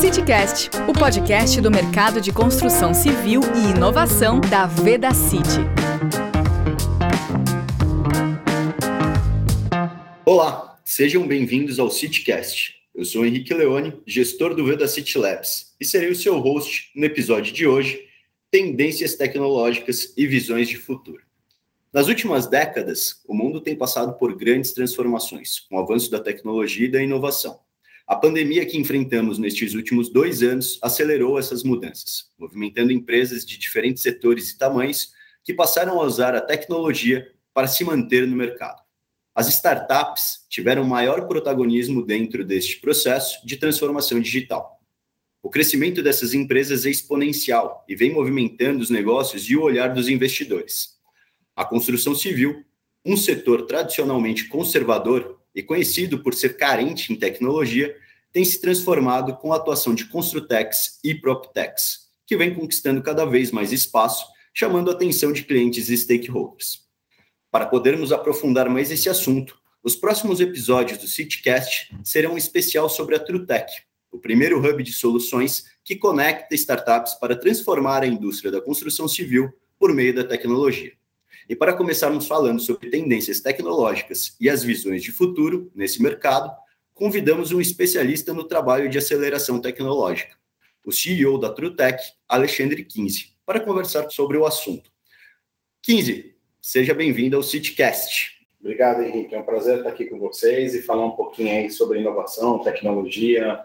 [0.00, 5.60] CityCast, o podcast do mercado de construção civil e inovação da Veda City.
[10.24, 12.76] Olá, sejam bem-vindos ao CityCast.
[12.94, 17.04] Eu sou Henrique Leone, gestor do Veda City Labs, e serei o seu host no
[17.04, 18.08] episódio de hoje,
[18.50, 21.22] Tendências Tecnológicas e Visões de Futuro.
[21.92, 26.86] Nas últimas décadas, o mundo tem passado por grandes transformações, com o avanço da tecnologia
[26.86, 27.60] e da inovação.
[28.10, 34.02] A pandemia que enfrentamos nestes últimos dois anos acelerou essas mudanças, movimentando empresas de diferentes
[34.02, 35.12] setores e tamanhos
[35.44, 38.82] que passaram a usar a tecnologia para se manter no mercado.
[39.32, 44.80] As startups tiveram maior protagonismo dentro deste processo de transformação digital.
[45.40, 50.08] O crescimento dessas empresas é exponencial e vem movimentando os negócios e o olhar dos
[50.08, 50.98] investidores.
[51.54, 52.64] A construção civil,
[53.06, 57.96] um setor tradicionalmente conservador, e conhecido por ser carente em tecnologia,
[58.32, 63.50] tem se transformado com a atuação de Construtex e Proptex, que vem conquistando cada vez
[63.50, 66.88] mais espaço, chamando a atenção de clientes e stakeholders.
[67.50, 73.16] Para podermos aprofundar mais esse assunto, os próximos episódios do CityCast serão um especial sobre
[73.16, 78.60] a Trutech, o primeiro hub de soluções que conecta startups para transformar a indústria da
[78.60, 80.99] construção civil por meio da tecnologia.
[81.50, 86.48] E para começarmos falando sobre tendências tecnológicas e as visões de futuro nesse mercado,
[86.94, 90.36] convidamos um especialista no trabalho de aceleração tecnológica,
[90.84, 94.92] o CEO da Trutech, Alexandre 15, para conversar sobre o assunto.
[95.82, 98.46] 15, seja bem-vindo ao CityCast.
[98.60, 99.34] Obrigado, Henrique.
[99.34, 103.58] É um prazer estar aqui com vocês e falar um pouquinho aí sobre inovação, tecnologia.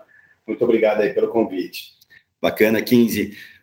[0.48, 1.94] Muito obrigado aí pelo convite.
[2.42, 3.55] Bacana, 15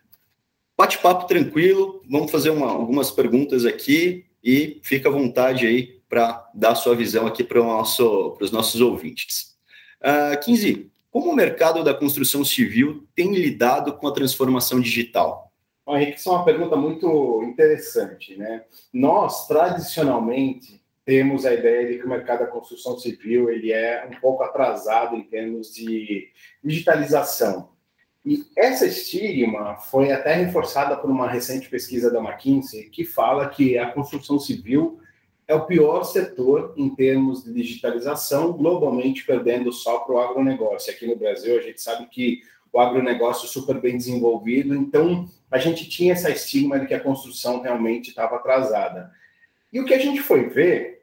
[0.77, 6.75] bate-papo tranquilo, vamos fazer uma, algumas perguntas aqui e fica à vontade aí para dar
[6.75, 9.55] sua visão aqui para nosso, os nossos ouvintes.
[10.01, 10.91] Uh, ah, 15.
[11.09, 15.51] Como o mercado da construção civil tem lidado com a transformação digital?
[15.85, 18.63] Bom, Henrique, isso é uma pergunta muito interessante, né?
[18.91, 24.19] Nós, tradicionalmente, temos a ideia de que o mercado da construção civil ele é um
[24.19, 26.29] pouco atrasado em termos de
[26.63, 27.72] digitalização.
[28.25, 33.77] E essa estigma foi até reforçada por uma recente pesquisa da McKinsey, que fala que
[33.77, 34.99] a construção civil
[35.45, 40.91] é o pior setor em termos de digitalização, globalmente perdendo só para o agronegócio.
[40.91, 42.41] Aqui no Brasil, a gente sabe que
[42.71, 46.99] o agronegócio é super bem desenvolvido, então a gente tinha essa estigma de que a
[46.99, 49.11] construção realmente estava atrasada.
[49.71, 51.02] E o que a gente foi ver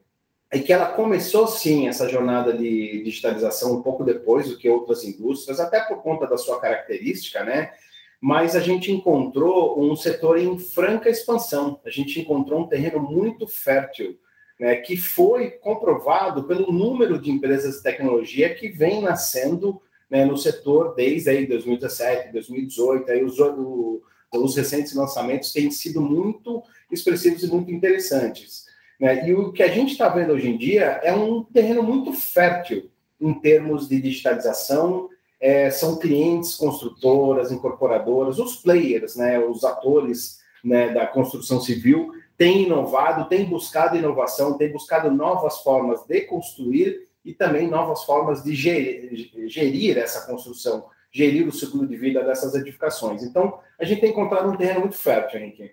[0.50, 5.04] é que ela começou sim essa jornada de digitalização um pouco depois do que outras
[5.04, 7.72] indústrias, até por conta da sua característica, né?
[8.20, 13.46] Mas a gente encontrou um setor em franca expansão, a gente encontrou um terreno muito
[13.46, 14.18] fértil,
[14.58, 14.74] né?
[14.74, 20.96] Que foi comprovado pelo número de empresas de tecnologia que vem nascendo né, no setor
[20.96, 24.02] desde aí 2017, 2018, aí os, o,
[24.34, 28.68] os recentes lançamentos têm sido muito expressivos e muito interessantes.
[29.00, 29.28] Né?
[29.28, 32.90] E o que a gente está vendo hoje em dia é um terreno muito fértil
[33.18, 35.08] em termos de digitalização.
[35.40, 42.64] É, são clientes, construtoras, incorporadoras, os players, né, os atores né, da construção civil têm
[42.64, 48.54] inovado, têm buscado inovação, têm buscado novas formas de construir e também novas formas de
[48.54, 53.22] gerir, gerir essa construção, gerir o ciclo de vida dessas edificações.
[53.22, 55.72] Então, a gente tem encontrado um terreno muito fértil, Henrique.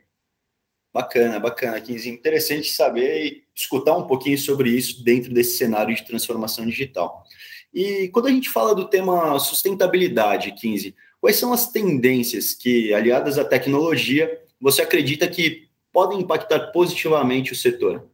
[0.98, 2.10] Bacana, bacana, 15.
[2.10, 7.24] Interessante saber e escutar um pouquinho sobre isso dentro desse cenário de transformação digital.
[7.72, 13.38] E quando a gente fala do tema sustentabilidade, 15, quais são as tendências que, aliadas
[13.38, 18.08] à tecnologia, você acredita que podem impactar positivamente o setor?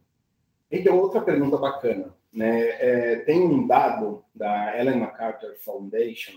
[0.70, 2.14] Então, outra pergunta bacana.
[2.30, 2.68] Né?
[2.80, 6.34] É, tem um dado da Ellen MacArthur Foundation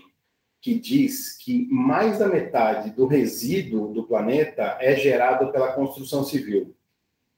[0.60, 6.74] que diz que mais da metade do resíduo do planeta é gerado pela construção civil.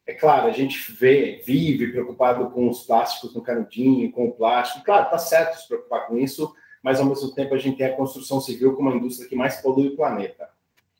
[0.07, 4.85] É claro, a gente vê, vive preocupado com os plásticos no canudinho, com o plástico.
[4.85, 6.53] Claro, está certo se preocupar com isso,
[6.83, 9.61] mas ao mesmo tempo a gente tem a construção civil como a indústria que mais
[9.61, 10.49] polui o planeta.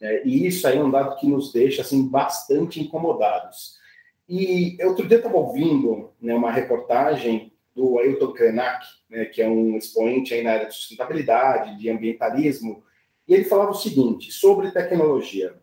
[0.01, 3.79] É, e isso aí é um dado que nos deixa assim bastante incomodados.
[4.29, 9.77] E outro dia estava ouvindo né, uma reportagem do Ailton Krenak, né, que é um
[9.77, 12.85] expoente aí na área de sustentabilidade, de ambientalismo,
[13.27, 15.55] e ele falava o seguinte sobre tecnologia.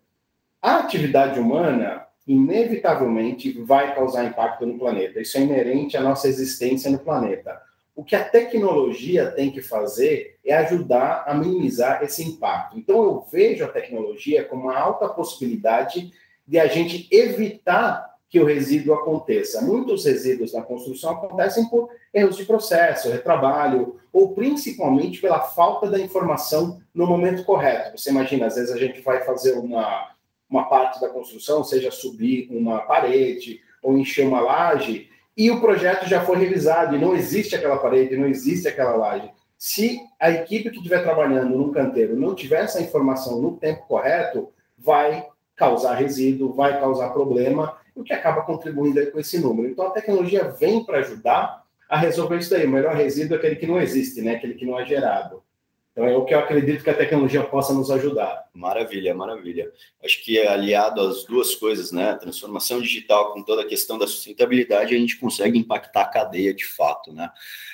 [0.62, 5.22] A atividade humana, inevitavelmente, vai causar impacto no planeta.
[5.22, 7.62] Isso é inerente à nossa existência no planeta.
[7.96, 12.78] O que a tecnologia tem que fazer é ajudar a minimizar esse impacto.
[12.78, 16.12] Então, eu vejo a tecnologia como uma alta possibilidade
[16.46, 19.62] de a gente evitar que o resíduo aconteça.
[19.62, 26.00] Muitos resíduos na construção acontecem por erros de processo, retrabalho, ou principalmente pela falta da
[26.00, 27.98] informação no momento correto.
[27.98, 30.12] Você imagina, às vezes a gente vai fazer uma,
[30.50, 36.08] uma parte da construção, seja subir uma parede ou encher uma laje, e o projeto
[36.08, 39.32] já foi revisado e não existe aquela parede, não existe aquela laje.
[39.58, 44.50] Se a equipe que estiver trabalhando num canteiro não tiver essa informação no tempo correto,
[44.78, 45.26] vai
[45.56, 49.70] causar resíduo, vai causar problema, o que acaba contribuindo com esse número.
[49.70, 52.66] Então a tecnologia vem para ajudar a resolver isso daí.
[52.66, 54.36] O melhor resíduo é aquele que não existe, né?
[54.36, 55.44] aquele que não é gerado.
[55.92, 58.46] Então é o que eu acredito que a tecnologia possa nos ajudar.
[58.54, 59.72] Maravilha, maravilha.
[60.04, 62.14] Acho que aliado às duas coisas, né?
[62.14, 66.66] Transformação digital com toda a questão da sustentabilidade, a gente consegue impactar a cadeia de
[66.66, 67.32] fato, né?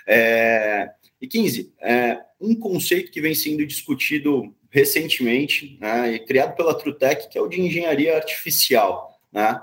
[0.08, 0.92] É...
[1.19, 7.30] E 15, é, um conceito que vem sendo discutido recentemente, né, e criado pela Trutec,
[7.30, 9.62] que é o de engenharia artificial, né?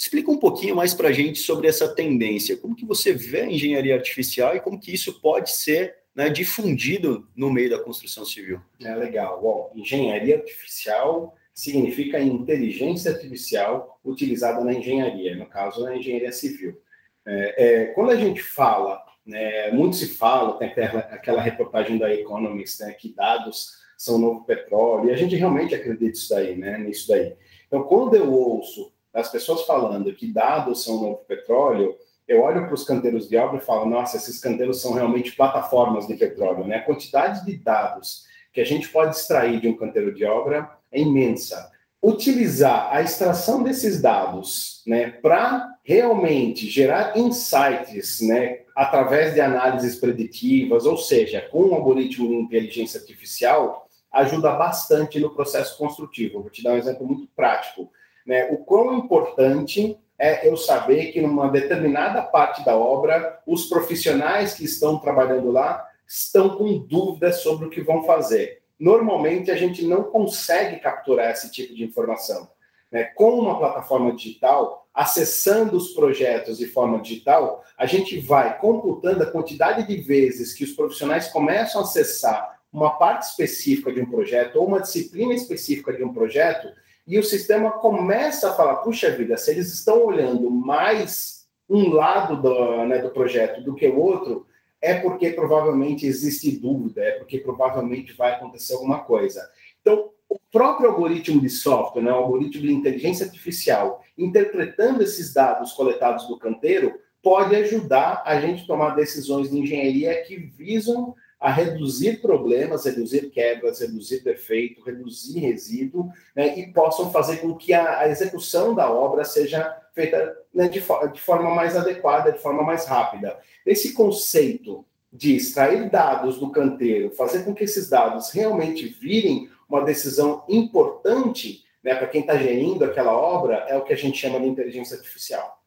[0.00, 2.56] Explica um pouquinho mais para a gente sobre essa tendência.
[2.56, 7.28] Como que você vê a engenharia artificial e como que isso pode ser né, difundido
[7.36, 8.62] no meio da construção civil.
[8.82, 9.42] É legal.
[9.42, 16.80] Bom, engenharia artificial significa inteligência artificial utilizada na engenharia, no caso, na engenharia civil.
[17.26, 22.80] É, é, quando a gente fala, né, muito se fala, tem aquela, reportagem da Economist,
[22.80, 27.06] né, que dados são novo petróleo, e a gente realmente acredita isso daí, né, nisso
[27.06, 27.36] daí.
[27.66, 31.96] Então, quando eu ouço as pessoas falando que dados são novo petróleo,
[32.28, 36.06] eu olho para os canteiros de obra e falo, nossa, esses canteiros são realmente plataformas
[36.06, 36.76] de petróleo, né?
[36.76, 41.00] A quantidade de dados que a gente pode extrair de um canteiro de obra é
[41.00, 41.70] imensa.
[42.02, 50.86] Utilizar a extração desses dados, né, para realmente gerar insights, né, através de análises preditivas,
[50.86, 56.40] ou seja, com um algoritmo de inteligência artificial, ajuda bastante no processo construtivo.
[56.40, 57.90] Vou te dar um exemplo muito prático,
[58.30, 58.48] né?
[58.52, 64.64] O quão importante é eu saber que numa determinada parte da obra, os profissionais que
[64.64, 68.62] estão trabalhando lá estão com dúvidas sobre o que vão fazer.
[68.78, 72.48] Normalmente, a gente não consegue capturar esse tipo de informação.
[72.88, 73.02] Né?
[73.16, 79.30] Com uma plataforma digital, acessando os projetos de forma digital, a gente vai computando a
[79.30, 84.54] quantidade de vezes que os profissionais começam a acessar uma parte específica de um projeto
[84.54, 86.68] ou uma disciplina específica de um projeto
[87.10, 92.40] e o sistema começa a falar: puxa vida, se eles estão olhando mais um lado
[92.40, 94.46] do, né, do projeto do que o outro,
[94.80, 99.42] é porque provavelmente existe dúvida, é porque provavelmente vai acontecer alguma coisa.
[99.80, 105.72] Então, o próprio algoritmo de software, né, o algoritmo de inteligência artificial, interpretando esses dados
[105.72, 111.50] coletados do canteiro, pode ajudar a gente a tomar decisões de engenharia que visam a
[111.50, 118.00] reduzir problemas, reduzir quebras, reduzir defeito, reduzir resíduo, né, e possam fazer com que a,
[118.00, 122.84] a execução da obra seja feita né, de, de forma mais adequada, de forma mais
[122.84, 123.38] rápida.
[123.64, 129.82] Esse conceito de extrair dados do canteiro, fazer com que esses dados realmente virem uma
[129.82, 134.38] decisão importante né, para quem está gerindo aquela obra, é o que a gente chama
[134.38, 135.59] de inteligência artificial.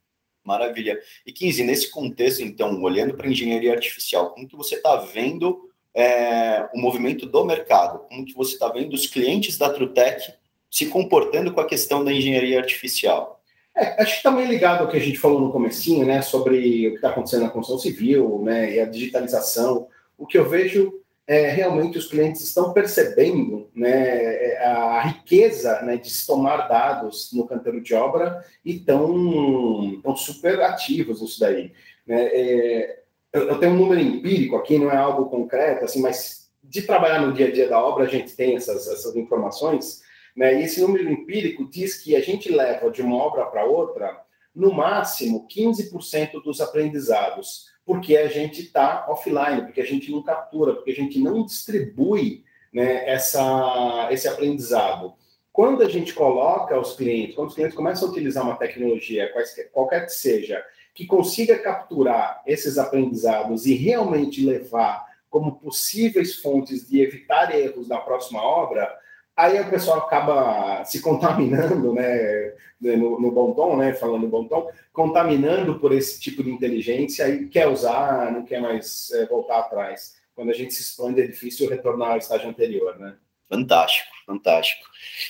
[0.43, 0.99] Maravilha.
[1.25, 5.69] E 15, nesse contexto, então, olhando para a engenharia artificial, como que você está vendo
[5.93, 7.99] é, o movimento do mercado?
[8.09, 10.33] Como que você está vendo os clientes da Trutec
[10.69, 13.41] se comportando com a questão da engenharia artificial?
[13.75, 16.91] É, acho que também ligado ao que a gente falou no comecinho, né, sobre o
[16.91, 19.87] que está acontecendo na construção civil, né, e a digitalização.
[20.17, 26.09] O que eu vejo é, realmente os clientes estão percebendo né, a riqueza né, de
[26.09, 31.71] se tomar dados no canteiro de obra e estão, estão super ativos nisso daí.
[32.05, 32.25] Né?
[32.25, 32.99] É,
[33.31, 37.33] eu, tenho um número empírico aqui, não é algo concreto, assim, mas de trabalhar no
[37.33, 40.01] dia a dia da obra, a gente tem essas, essas informações,
[40.35, 40.59] né?
[40.59, 44.21] e esse número empírico diz que a gente leva de uma obra para outra,
[44.53, 50.73] no máximo, 15% dos aprendizados porque a gente está offline, porque a gente não captura,
[50.73, 55.13] porque a gente não distribui né, essa, esse aprendizado.
[55.51, 59.71] Quando a gente coloca os clientes, quando os clientes começam a utilizar uma tecnologia, qualquer,
[59.71, 60.63] qualquer que seja,
[60.95, 67.99] que consiga capturar esses aprendizados e realmente levar como possíveis fontes de evitar erros na
[67.99, 68.95] próxima obra,
[69.35, 74.69] Aí o pessoal acaba se contaminando, né, no, no bom tom, né, falando bom tom,
[74.91, 80.15] contaminando por esse tipo de inteligência e quer usar, não quer mais é, voltar atrás.
[80.35, 83.15] Quando a gente se expande, é difícil retornar ao estágio anterior, né?
[83.49, 84.83] Fantástico, fantástico.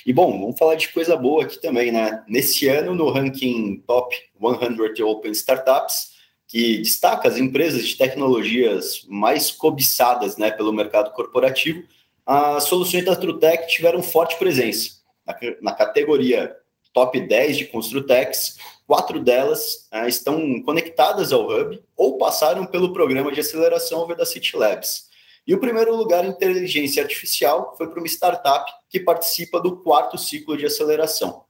[0.06, 2.24] E bom, vamos falar de coisa boa aqui também, né?
[2.26, 6.14] Nesse ano, no ranking Top 100 Open Startups,
[6.46, 11.82] que destaca as empresas de tecnologias mais cobiçadas né, pelo mercado corporativo,
[12.26, 15.02] as soluções da Trutec tiveram forte presença.
[15.26, 16.54] Na, na categoria
[16.92, 23.32] top 10 de Construtex, quatro delas uh, estão conectadas ao Hub ou passaram pelo programa
[23.32, 25.08] de aceleração City Labs.
[25.46, 30.16] E o primeiro lugar em inteligência artificial foi para uma startup que participa do quarto
[30.16, 31.44] ciclo de aceleração.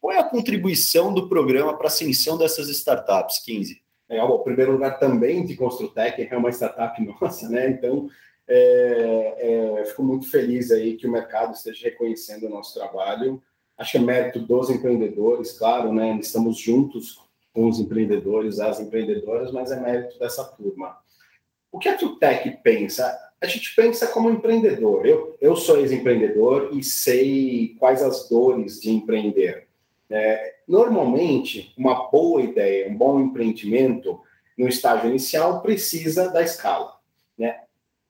[0.00, 3.82] Qual é a contribuição do programa para a ascensão dessas startups, 15?
[4.08, 7.68] É, o primeiro lugar também de Construtec é uma startup nossa, né?
[7.70, 8.08] Então,
[8.48, 13.42] é, é, fico muito feliz aí que o mercado esteja reconhecendo o nosso trabalho.
[13.76, 16.18] Acho que é mérito dos empreendedores, claro, né?
[16.20, 17.20] Estamos juntos
[17.52, 20.96] com os empreendedores, as empreendedoras, mas é mérito dessa turma.
[21.70, 23.16] O que a Tutec pensa?
[23.40, 25.06] A gente pensa como empreendedor.
[25.06, 29.68] Eu, eu sou ex-empreendedor e sei quais as dores de empreender.
[30.10, 34.18] É, normalmente, uma boa ideia, um bom empreendimento
[34.56, 36.94] no estágio inicial precisa da escala.
[37.36, 37.60] Né?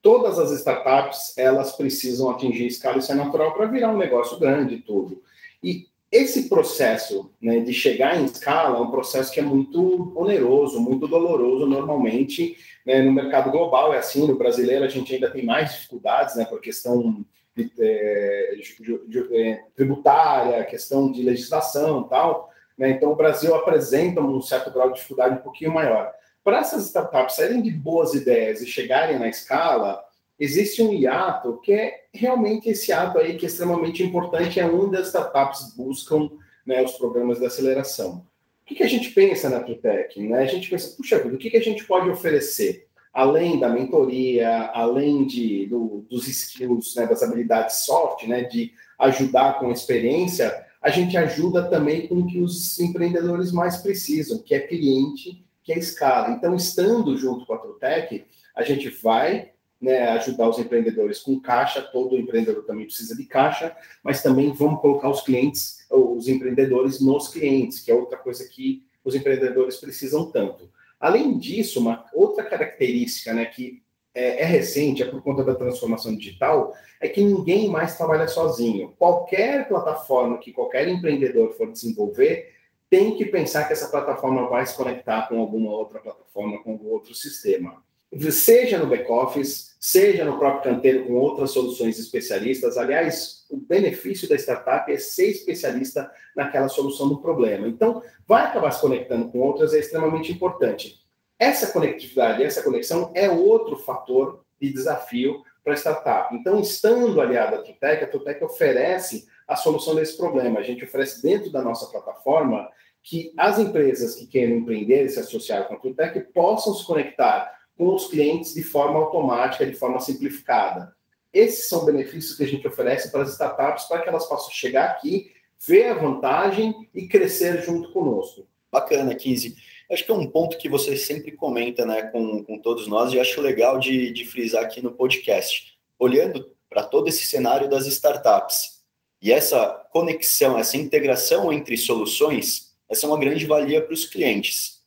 [0.09, 4.79] Todas as startups elas precisam atingir escala, isso é natural para virar um negócio grande
[4.79, 5.23] tudo.
[5.63, 10.81] E esse processo né, de chegar em escala é um processo que é muito oneroso,
[10.81, 13.93] muito doloroso normalmente né, no mercado global.
[13.93, 17.23] É assim, no brasileiro a gente ainda tem mais dificuldades né, por questão
[17.55, 22.49] de, é, de, de, é, tributária, questão de legislação tal.
[22.79, 26.11] Né, então o Brasil apresenta um certo grau de dificuldade um pouquinho maior.
[26.49, 30.03] Para essas startups saírem de boas ideias e chegarem na escala,
[30.41, 34.97] existe um hiato que é realmente esse ato aí que é extremamente importante, é onde
[34.97, 36.31] as startups buscam
[36.67, 38.25] né, os programas de aceleração.
[38.63, 40.19] O que, que a gente pensa na Tutec?
[40.27, 40.39] Né?
[40.39, 42.87] A gente pensa, puxa vida, o que, que a gente pode oferecer?
[43.13, 49.59] Além da mentoria, além de, do, dos skills, né, das habilidades soft, né, de ajudar
[49.59, 54.61] com experiência, a gente ajuda também com o que os empreendedores mais precisam, que é
[54.61, 56.31] cliente, que é escala.
[56.31, 58.25] Então, estando junto com a Tutec,
[58.57, 63.77] a gente vai né, ajudar os empreendedores com caixa, todo empreendedor também precisa de caixa,
[64.03, 68.83] mas também vamos colocar os clientes, os empreendedores nos clientes, que é outra coisa que
[69.05, 70.71] os empreendedores precisam tanto.
[70.99, 73.83] Além disso, uma outra característica né, que
[74.15, 78.95] é, é recente, é por conta da transformação digital, é que ninguém mais trabalha sozinho.
[78.99, 82.55] Qualquer plataforma que qualquer empreendedor for desenvolver,
[82.91, 86.89] tem que pensar que essa plataforma vai se conectar com alguma outra plataforma, com algum
[86.89, 87.83] outro sistema
[88.31, 92.77] seja no back-office, seja no próprio canteiro com outras soluções especialistas.
[92.77, 97.69] Aliás, o benefício da startup é ser especialista naquela solução do problema.
[97.69, 101.01] Então, vai acabar se conectando com outras é extremamente importante.
[101.39, 106.35] Essa conectividade, essa conexão é outro fator de desafio para a startup.
[106.35, 110.61] Então, estando aliada à Tutec, a Tutec oferece a solução desse problema.
[110.61, 112.69] A gente oferece dentro da nossa plataforma
[113.03, 117.51] que as empresas que queiram empreender e se associar com a Tutec possam se conectar
[117.77, 120.95] com os clientes de forma automática, de forma simplificada.
[121.33, 124.91] Esses são benefícios que a gente oferece para as startups para que elas possam chegar
[124.91, 125.33] aqui,
[125.67, 128.47] ver a vantagem e crescer junto conosco.
[128.71, 129.57] Bacana, 15.
[129.91, 133.21] Acho que é um ponto que você sempre comenta né, com, com todos nós e
[133.21, 135.79] acho legal de, de frisar aqui no podcast.
[135.99, 138.78] Olhando para todo esse cenário das startups
[139.21, 144.79] e essa conexão, essa integração entre soluções, essa é uma grande valia para os clientes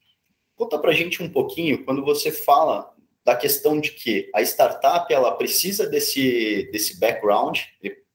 [0.61, 2.93] Conta para a gente um pouquinho, quando você fala
[3.25, 7.61] da questão de que a startup ela precisa desse, desse background,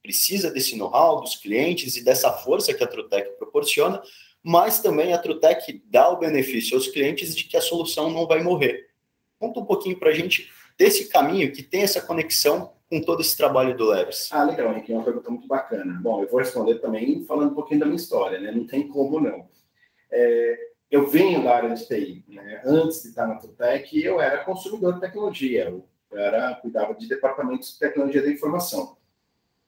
[0.00, 4.00] precisa desse know-how dos clientes e dessa força que a Trutec proporciona,
[4.44, 8.40] mas também a Trutec dá o benefício aos clientes de que a solução não vai
[8.40, 8.90] morrer.
[9.40, 13.36] Conta um pouquinho para a gente desse caminho que tem essa conexão com todo esse
[13.36, 14.28] trabalho do Leves.
[14.30, 15.98] Ah, legal, Henrique, é uma pergunta muito bacana.
[16.02, 18.52] Bom, eu vou responder também falando um pouquinho da minha história, né?
[18.52, 19.48] Não tem como não.
[20.10, 20.58] É,
[20.90, 22.24] eu venho da área de TI.
[22.28, 22.62] Né?
[22.64, 25.68] Antes de estar na Tutec, eu era consumidor de tecnologia.
[25.68, 28.96] Eu era, cuidava de departamentos de tecnologia da informação.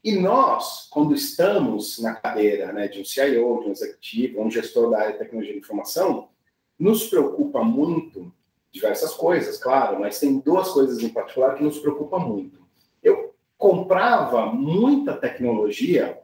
[0.02, 4.90] E nós, quando estamos na cadeira né, de um CIO, de um executivo, um gestor
[4.90, 6.28] da área de tecnologia da informação,
[6.78, 8.32] nos preocupa muito
[8.70, 12.67] diversas coisas, claro, mas tem duas coisas em particular que nos preocupa muito.
[13.02, 16.18] Eu comprava muita tecnologia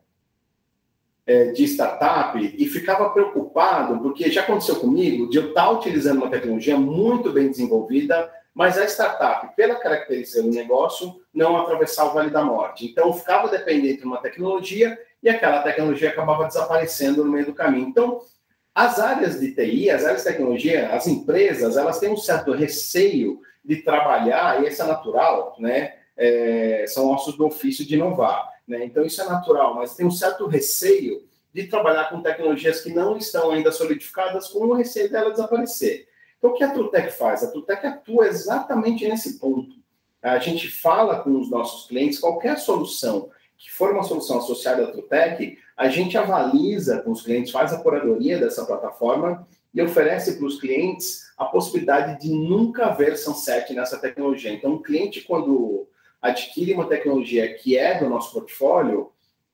[1.26, 6.30] é, de startup e ficava preocupado, porque já aconteceu comigo, de eu estar utilizando uma
[6.30, 12.30] tecnologia muito bem desenvolvida, mas a startup, pela característica do negócio, não atravessar o Vale
[12.30, 12.86] da Morte.
[12.86, 17.88] Então, ficava dependente de uma tecnologia e aquela tecnologia acabava desaparecendo no meio do caminho.
[17.88, 18.20] Então,
[18.72, 23.40] as áreas de TI, as áreas de tecnologia, as empresas, elas têm um certo receio
[23.64, 25.94] de trabalhar, e isso é natural, né?
[26.16, 28.48] É, são ossos do ofício de inovar.
[28.66, 28.84] Né?
[28.84, 33.16] Então, isso é natural, mas tem um certo receio de trabalhar com tecnologias que não
[33.16, 36.08] estão ainda solidificadas, com o receio dela desaparecer.
[36.38, 37.42] Então, o que a Trutec faz?
[37.42, 39.76] A Trutec atua exatamente nesse ponto.
[40.20, 44.90] A gente fala com os nossos clientes, qualquer solução que for uma solução associada à
[44.90, 50.46] Trutec, a gente avaliza com os clientes, faz a curadoria dessa plataforma e oferece para
[50.46, 54.52] os clientes a possibilidade de nunca haver sunset nessa tecnologia.
[54.52, 55.88] Então, o cliente, quando
[56.24, 59.12] adquire uma tecnologia que é do nosso portfólio,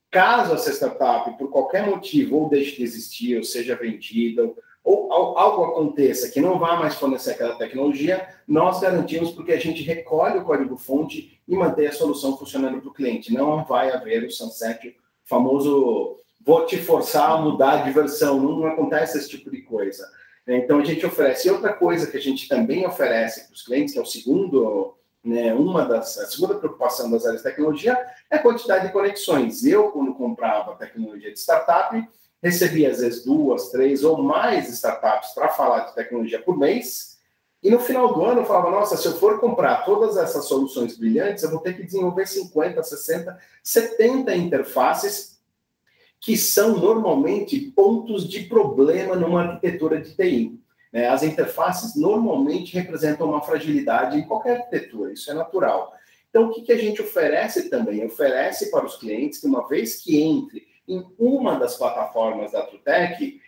[0.08, 4.48] caso essa startup, por qualquer motivo, ou deixe de existir, ou seja vendida,
[4.84, 9.82] ou algo aconteça que não vá mais fornecer aquela tecnologia, nós garantimos porque a gente
[9.82, 13.34] recolhe o código-fonte e mantém a solução funcionando para o cliente.
[13.34, 18.66] Não vai haver o sunset, famoso vou te forçar a mudar de versão, não, não
[18.66, 20.08] acontece esse tipo de coisa.
[20.46, 21.48] Então a gente oferece.
[21.48, 24.96] E outra coisa que a gente também oferece para os clientes, que é o segundo,
[25.22, 27.98] né, uma das, a segunda preocupação das áreas de tecnologia,
[28.30, 29.64] é a quantidade de conexões.
[29.64, 32.02] Eu, quando comprava tecnologia de startup,
[32.42, 37.18] recebia às vezes duas, três ou mais startups para falar de tecnologia por mês.
[37.62, 40.96] E no final do ano eu falava, nossa, se eu for comprar todas essas soluções
[40.96, 45.38] brilhantes, eu vou ter que desenvolver 50, 60, 70 interfaces
[46.18, 50.59] que são normalmente pontos de problema numa arquitetura de TI.
[50.92, 51.08] Né?
[51.08, 55.92] As interfaces normalmente representam uma fragilidade em qualquer arquitetura, isso é natural.
[56.28, 58.04] Então, o que, que a gente oferece também?
[58.04, 63.40] Oferece para os clientes que, uma vez que entre em uma das plataformas da Trutec,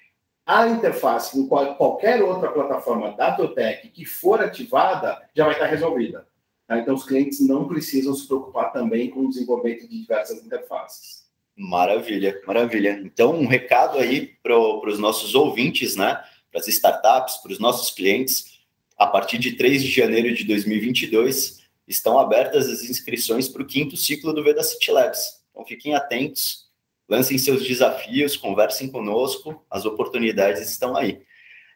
[0.44, 6.26] a interface em qualquer outra plataforma da Trutec que for ativada já vai estar resolvida.
[6.66, 6.78] Tá?
[6.78, 11.22] Então, os clientes não precisam se preocupar também com o desenvolvimento de diversas interfaces.
[11.56, 13.00] Maravilha, maravilha.
[13.04, 16.22] Então, um recado aí para os nossos ouvintes, né?
[16.52, 18.60] Para as startups, para os nossos clientes.
[18.96, 23.96] A partir de 3 de janeiro de 2022, estão abertas as inscrições para o quinto
[23.96, 25.42] ciclo do Veda City Labs.
[25.50, 26.68] Então, fiquem atentos,
[27.08, 31.20] lancem seus desafios, conversem conosco, as oportunidades estão aí.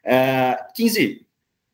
[0.05, 1.27] É, 15,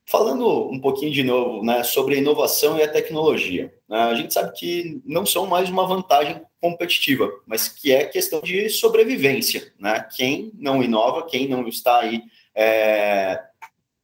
[0.07, 3.73] falando um pouquinho de novo né, sobre a inovação e a tecnologia.
[3.89, 8.41] Né, a gente sabe que não são mais uma vantagem competitiva, mas que é questão
[8.41, 9.73] de sobrevivência.
[9.79, 10.07] Né?
[10.17, 12.23] Quem não inova, quem não está aí
[12.55, 13.43] é,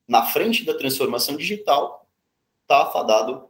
[0.07, 2.09] na frente da transformação digital,
[2.63, 3.49] está afadado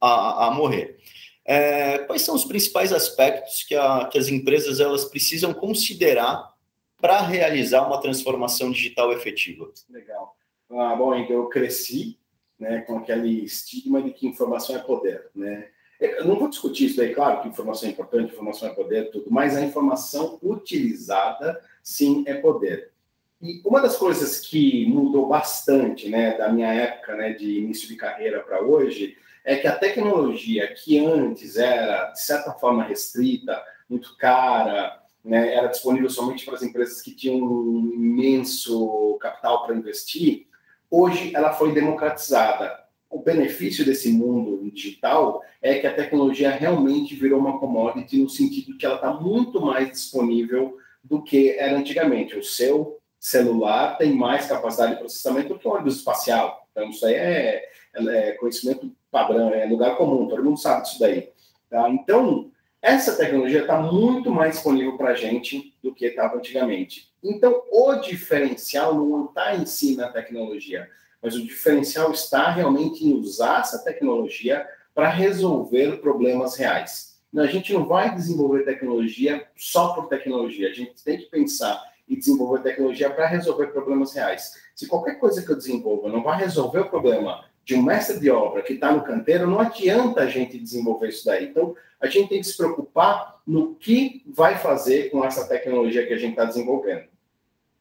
[0.00, 0.98] a, a morrer.
[1.44, 6.54] É, quais são os principais aspectos que, a, que as empresas elas precisam considerar
[7.00, 9.70] para realizar uma transformação digital efetiva?
[9.88, 10.36] Legal.
[10.70, 12.18] Ah, bom, então eu cresci
[12.58, 15.30] né, com aquele estigma de que informação é poder.
[15.34, 15.68] Né?
[16.00, 19.30] Eu não vou discutir isso daí, claro que informação é importante, informação é poder, tudo,
[19.30, 22.92] mas a informação utilizada, sim, é poder.
[23.40, 27.96] E uma das coisas que mudou bastante, né, da minha época, né, de início de
[27.96, 34.16] carreira para hoje, é que a tecnologia que antes era, de certa forma, restrita, muito
[34.16, 40.46] cara, né, era disponível somente para as empresas que tinham um imenso capital para investir,
[40.90, 42.84] hoje ela foi democratizada.
[43.08, 48.76] O benefício desse mundo digital é que a tecnologia realmente virou uma commodity no sentido
[48.76, 52.36] que ela está muito mais disponível do que era antigamente.
[52.36, 56.68] O seu celular tem mais capacidade de processamento do que o ônibus espacial.
[56.70, 61.30] Então, isso aí é, é conhecimento padrão, é lugar comum, todo mundo sabe disso daí.
[61.68, 61.88] Tá?
[61.90, 67.12] Então, essa tecnologia está muito mais disponível para a gente do que estava antigamente.
[67.22, 70.88] Então, o diferencial não está em si na tecnologia,
[71.20, 77.18] mas o diferencial está realmente em usar essa tecnologia para resolver problemas reais.
[77.36, 82.16] A gente não vai desenvolver tecnologia só por tecnologia, a gente tem que pensar e
[82.16, 84.54] desenvolver tecnologia para resolver problemas reais.
[84.74, 88.30] Se qualquer coisa que eu desenvolva não vai resolver o problema de um mestre de
[88.30, 91.46] obra que está no canteiro, não adianta a gente desenvolver isso daí.
[91.46, 96.12] Então, a gente tem que se preocupar no que vai fazer com essa tecnologia que
[96.12, 97.04] a gente está desenvolvendo.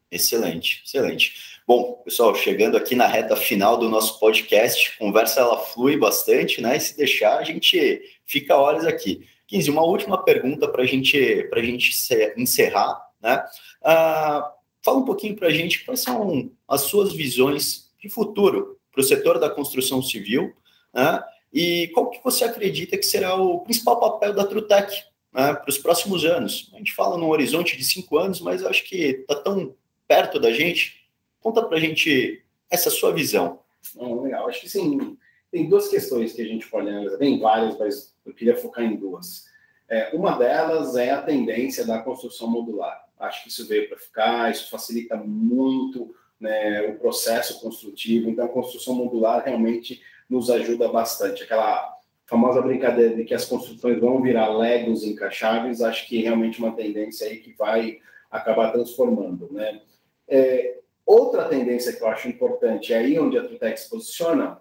[0.09, 1.59] Excelente, excelente.
[1.67, 6.77] Bom, pessoal, chegando aqui na reta final do nosso podcast, conversa ela flui bastante, né?
[6.77, 9.27] E se deixar, a gente fica horas aqui.
[9.47, 11.91] 15, uma última pergunta para gente, a gente
[12.37, 13.43] encerrar, né?
[13.83, 19.01] Ah, fala um pouquinho para a gente quais são as suas visões de futuro para
[19.01, 20.53] o setor da construção civil,
[20.93, 21.23] né?
[21.51, 24.93] E qual que você acredita que será o principal papel da Trutec
[25.33, 26.69] né, para os próximos anos?
[26.73, 29.73] A gente fala num horizonte de cinco anos, mas eu acho que está tão
[30.05, 31.07] perto da gente.
[31.39, 33.59] Conta para a gente essa sua visão.
[33.95, 35.17] Hum, legal, acho que sim.
[35.49, 38.97] Tem duas questões que a gente pode analisar, tem várias, mas eu queria focar em
[38.97, 39.45] duas.
[39.87, 43.04] É, uma delas é a tendência da construção modular.
[43.19, 48.29] Acho que isso veio para ficar, isso facilita muito né, o processo construtivo.
[48.29, 51.43] Então, a construção modular realmente nos ajuda bastante.
[51.43, 56.59] Aquela famosa brincadeira de que as construções vão virar legos encaixáveis, acho que é realmente
[56.59, 57.99] uma tendência aí que vai
[58.31, 59.81] acabar transformando, né?
[60.27, 64.59] É, outra tendência que eu acho importante, é aí onde a Trutec se posiciona,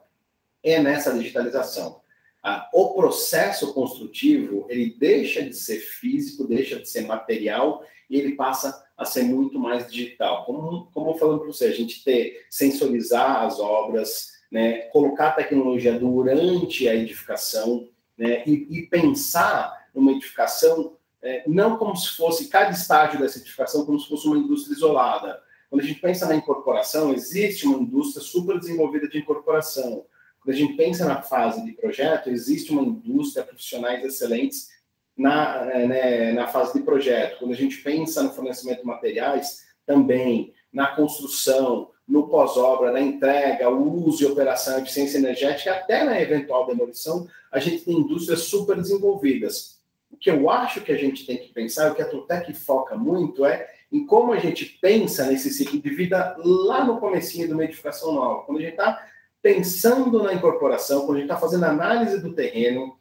[0.62, 2.03] é nessa digitalização.
[2.46, 8.34] Ah, o processo construtivo, ele deixa de ser físico, deixa de ser material e ele
[8.34, 10.44] passa a ser muito mais digital.
[10.44, 16.86] Como, como falando para você, a gente ter, sensorizar as obras, né, colocar tecnologia durante
[16.86, 23.18] a edificação, né, e, e pensar numa edificação é, não como se fosse cada estágio
[23.18, 25.42] dessa edificação como se fosse uma indústria isolada.
[25.70, 30.04] Quando a gente pensa na incorporação, existe uma indústria super desenvolvida de incorporação.
[30.44, 34.68] Quando a gente pensa na fase de projeto, existe uma indústria, profissionais excelentes
[35.16, 37.38] na, é, né, na fase de projeto.
[37.38, 43.70] Quando a gente pensa no fornecimento de materiais, também na construção, no pós-obra, na entrega,
[43.70, 49.80] uso e operação, eficiência energética, até na eventual demolição, a gente tem indústrias super desenvolvidas.
[50.10, 52.94] O que eu acho que a gente tem que pensar, o que a Tutec foca
[52.96, 57.54] muito é em como a gente pensa nesse ciclo de vida lá no comecinho de
[57.54, 58.42] uma edificação nova.
[58.42, 59.02] Quando a gente está
[59.44, 62.96] pensando na incorporação, quando a gente está fazendo análise do terreno,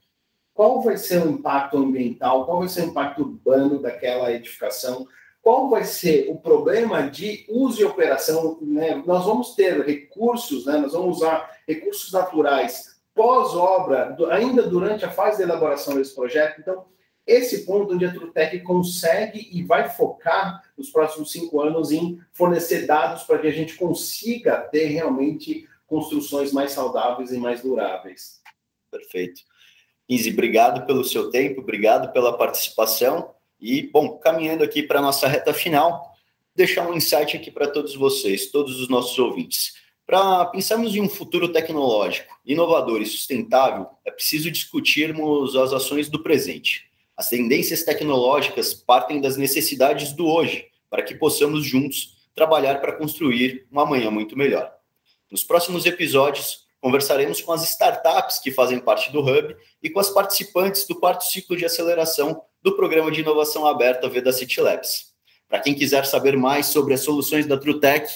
[0.54, 5.08] qual vai ser o impacto ambiental, qual vai ser o impacto urbano daquela edificação,
[5.42, 8.58] qual vai ser o problema de uso e operação.
[8.62, 9.02] Né?
[9.06, 10.80] Nós vamos ter recursos, né?
[10.80, 16.60] nós vamos usar recursos naturais pós-obra, ainda durante a fase de elaboração desse projeto.
[16.60, 16.84] Então,
[17.26, 22.86] esse ponto onde a Trutec consegue e vai focar nos próximos cinco anos em fornecer
[22.86, 28.42] dados para que a gente consiga ter realmente construções mais saudáveis e mais duráveis.
[28.90, 29.44] Perfeito.
[30.10, 33.30] Izzy, obrigado pelo seu tempo, obrigado pela participação.
[33.62, 36.12] E, bom, caminhando aqui para a nossa reta final,
[36.56, 39.76] deixar um insight aqui para todos vocês, todos os nossos ouvintes.
[40.04, 46.24] Para pensarmos em um futuro tecnológico, inovador e sustentável, é preciso discutirmos as ações do
[46.24, 46.90] presente.
[47.16, 53.68] As tendências tecnológicas partem das necessidades do hoje, para que possamos juntos trabalhar para construir
[53.72, 54.74] um amanhã muito melhor.
[55.34, 60.12] Nos próximos episódios, conversaremos com as startups que fazem parte do Hub e com as
[60.12, 65.08] participantes do quarto ciclo de aceleração do Programa de Inovação Aberta Veda City Labs.
[65.50, 68.08] Para quem quiser saber mais sobre as soluções da Trutec,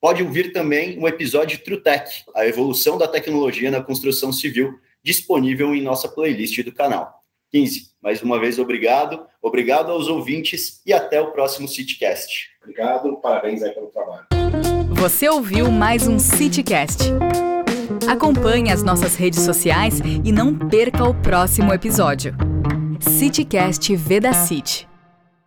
[0.00, 5.82] pode ouvir também o episódio Trutec, a evolução da tecnologia na construção civil, disponível em
[5.82, 7.24] nossa playlist do canal.
[7.50, 7.89] 15.
[8.02, 9.26] Mais uma vez, obrigado.
[9.42, 12.50] Obrigado aos ouvintes e até o próximo CityCast.
[12.62, 14.26] Obrigado, parabéns aí pelo trabalho.
[14.92, 17.04] Você ouviu mais um CityCast.
[18.08, 22.34] Acompanhe as nossas redes sociais e não perca o próximo episódio.
[23.00, 24.89] CityCast Veda City.